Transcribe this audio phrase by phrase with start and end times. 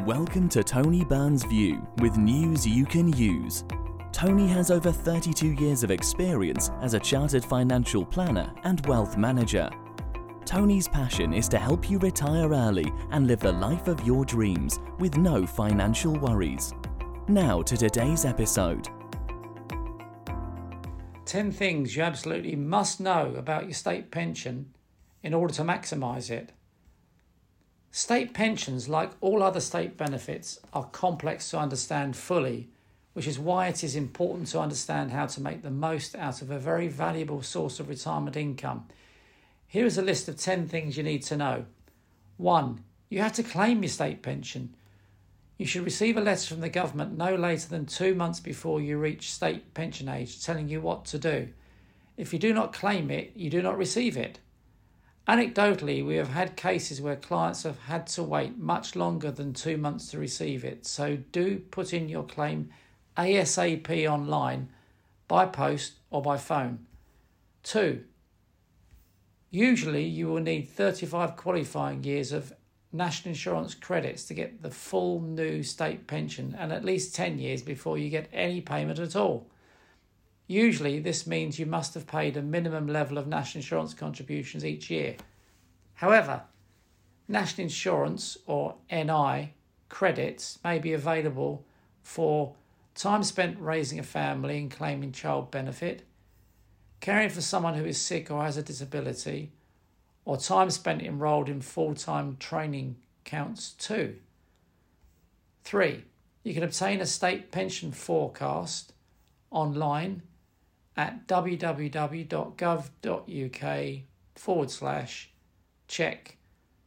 [0.00, 3.64] Welcome to Tony Byrne's View with news you can use.
[4.12, 9.70] Tony has over 32 years of experience as a chartered financial planner and wealth manager.
[10.44, 14.78] Tony's passion is to help you retire early and live the life of your dreams
[14.98, 16.74] with no financial worries.
[17.28, 18.88] Now to today's episode.
[21.24, 24.74] 10 things you absolutely must know about your state pension
[25.22, 26.52] in order to maximise it.
[27.96, 32.68] State pensions, like all other state benefits, are complex to understand fully,
[33.12, 36.50] which is why it is important to understand how to make the most out of
[36.50, 38.84] a very valuable source of retirement income.
[39.68, 41.66] Here is a list of 10 things you need to know.
[42.36, 42.82] 1.
[43.10, 44.74] You have to claim your state pension.
[45.56, 48.98] You should receive a letter from the government no later than two months before you
[48.98, 51.50] reach state pension age telling you what to do.
[52.16, 54.40] If you do not claim it, you do not receive it.
[55.26, 59.78] Anecdotally, we have had cases where clients have had to wait much longer than two
[59.78, 62.70] months to receive it, so do put in your claim
[63.16, 64.68] ASAP online,
[65.26, 66.86] by post, or by phone.
[67.62, 68.04] 2.
[69.50, 72.52] Usually, you will need 35 qualifying years of
[72.92, 77.62] national insurance credits to get the full new state pension and at least 10 years
[77.62, 79.48] before you get any payment at all.
[80.46, 84.90] Usually, this means you must have paid a minimum level of national insurance contributions each
[84.90, 85.16] year.
[85.94, 86.42] However,
[87.28, 89.54] national insurance or NI
[89.88, 91.64] credits may be available
[92.02, 92.54] for
[92.94, 96.02] time spent raising a family and claiming child benefit,
[97.00, 99.52] caring for someone who is sick or has a disability,
[100.26, 104.16] or time spent enrolled in full time training counts too.
[105.62, 106.04] Three,
[106.42, 108.92] you can obtain a state pension forecast
[109.50, 110.22] online
[110.96, 112.30] at www.gov.uk
[114.34, 115.30] forward slash
[115.88, 116.36] check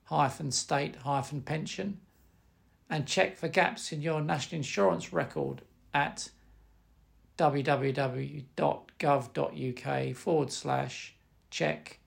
[0.06, 2.00] hyphen state hyphen pension
[2.90, 5.62] and check for gaps in your national insurance record
[5.94, 6.30] at
[7.38, 8.46] www.gov.uk
[10.16, 11.16] forward slash
[11.50, 12.00] check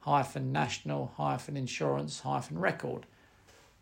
[0.00, 3.04] hyphen national hyphen insurance hyphen record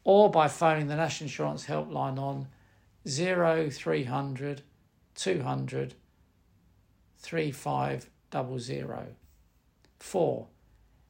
[0.07, 2.47] or by phoning the National Insurance Helpline on
[3.09, 4.63] 0300
[5.17, 5.95] 200
[7.19, 9.17] 3500.
[9.99, 10.47] 4.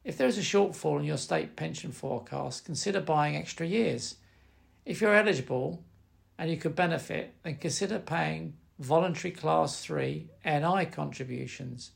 [0.05, 4.15] If there is a shortfall in your state pension forecast, consider buying extra years.
[4.84, 5.83] If you're eligible
[6.39, 11.91] and you could benefit, then consider paying voluntary Class 3 NI contributions.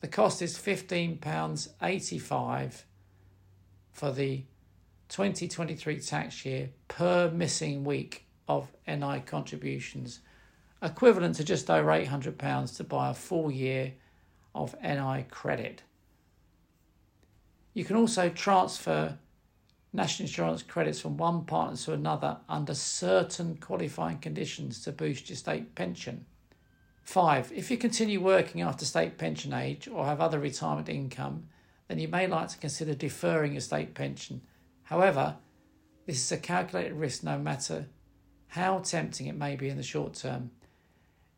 [0.00, 2.82] The cost is £15.85
[3.92, 4.42] for the
[5.08, 10.20] 2023 tax year per missing week of NI contributions
[10.82, 13.94] equivalent to just over £800 to buy a full year
[14.54, 15.82] of NI credit.
[17.74, 19.18] You can also transfer
[19.92, 25.36] national insurance credits from one partner to another under certain qualifying conditions to boost your
[25.36, 26.26] state pension.
[27.02, 27.52] 5.
[27.54, 31.48] If you continue working after state pension age or have other retirement income,
[31.88, 34.42] then you may like to consider deferring your state pension.
[34.84, 35.36] However,
[36.06, 37.86] this is a calculated risk no matter
[38.48, 40.50] how tempting it may be in the short term.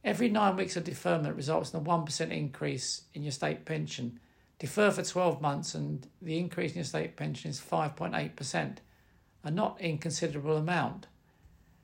[0.08, 4.19] Every nine weeks of deferment results in a 1% increase in your state pension.
[4.58, 8.76] Defer for 12 months and the increase in your state pension is 5.8%,
[9.44, 11.08] a not inconsiderable amount.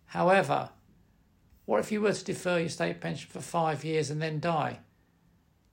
[0.07, 0.71] However,
[1.67, 4.79] what if you were to defer your state pension for five years and then die?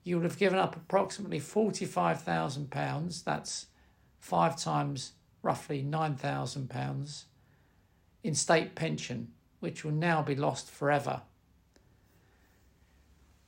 [0.04, 3.68] You would have given up approximately £45,000, that's
[4.20, 7.24] five times roughly £9,000,
[8.26, 9.30] in state pension,
[9.62, 11.22] which will now be lost forever.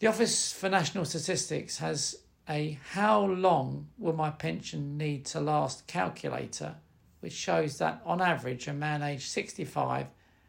[0.03, 2.17] The Office for National Statistics has
[2.49, 6.75] a how long will my pension need to last calculator,
[7.21, 10.07] which shows that on average a man aged 65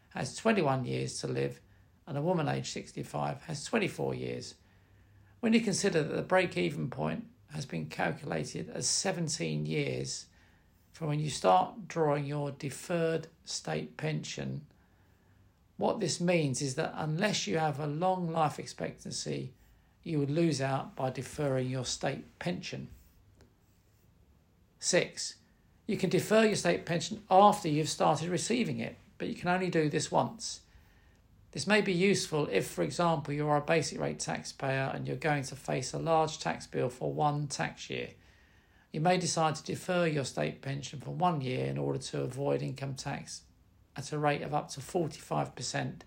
[0.09, 1.61] has 21 years to live
[2.05, 4.55] and a woman aged 65 has 24 years.
[5.39, 7.23] When you consider that the break even point
[7.53, 10.25] has been calculated as 17 years
[10.91, 14.65] from when you start drawing your deferred state pension
[15.77, 19.51] what this means is that unless you have a long life expectancy,
[20.03, 22.87] you would lose out by deferring your state pension.
[24.79, 25.35] Six,
[25.87, 29.69] you can defer your state pension after you've started receiving it, but you can only
[29.69, 30.61] do this once.
[31.51, 35.15] This may be useful if, for example, you are a basic rate taxpayer and you're
[35.15, 38.09] going to face a large tax bill for one tax year.
[38.91, 42.61] You may decide to defer your state pension for one year in order to avoid
[42.61, 43.41] income tax
[43.97, 46.01] at a rate of up to 45%,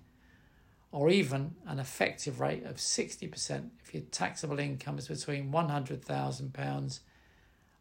[0.92, 7.00] or even an effective rate of 60% if your taxable income is between £100,000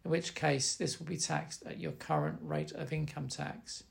[0.05, 3.83] in which case this will be taxed at your current rate of income tax.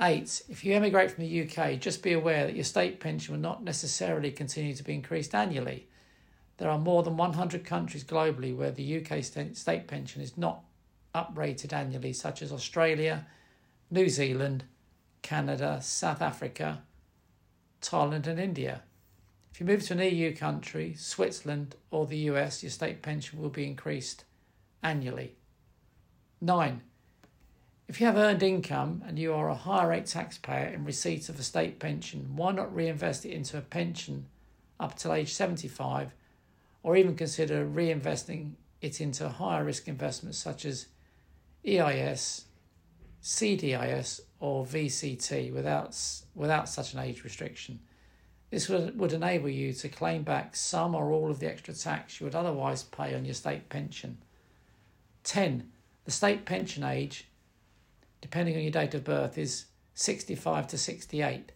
[0.00, 3.40] Eight, if you emigrate from the UK, just be aware that your state pension will
[3.40, 5.86] not necessarily continue to be increased annually.
[6.56, 10.64] There are more than 100 countries globally where the UK state pension is not
[11.14, 13.26] uprated annually, such as Australia,
[13.90, 14.64] New Zealand,
[15.22, 16.82] Canada, South Africa,
[17.80, 18.82] Thailand, and India.
[19.52, 23.50] If you move to an EU country, Switzerland, or the US, your state pension will
[23.50, 24.24] be increased
[24.82, 25.36] annually.
[26.40, 26.82] 9.
[27.86, 31.38] If you have earned income and you are a higher rate taxpayer in receipt of
[31.38, 34.26] a state pension, why not reinvest it into a pension
[34.80, 36.14] up till age 75
[36.82, 40.86] or even consider reinvesting it into higher risk investments such as
[41.66, 42.46] EIS,
[43.20, 45.98] SEIS, or VCT without,
[46.34, 47.80] without such an age restriction.
[48.50, 52.20] This would, would enable you to claim back some or all of the extra tax
[52.20, 54.18] you would otherwise pay on your state pension.
[55.24, 55.70] 10.
[56.04, 57.26] The state pension age,
[58.24, 61.52] depending on your date of birth, is 65 to 68.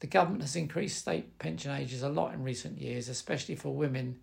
[0.00, 4.18] The government has increased state pension ages a lot in recent years, especially for women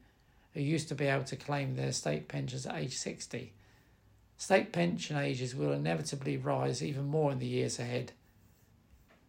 [0.56, 3.54] who used to be able to claim their state pensions at age 60.
[4.38, 8.14] State pension ages will inevitably rise even more in the years ahead.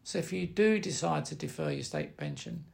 [0.02, 2.64] So, if you do decide to defer your state pension,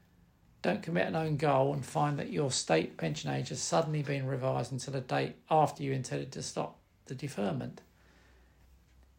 [0.63, 4.29] don't commit an own goal and find that your state pension age has suddenly been
[4.29, 7.81] revised until a date after you intended to stop the deferment.